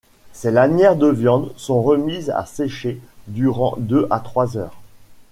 [0.33, 4.79] Ces lanières de viande sont remises à sécher durant deux à trois heures.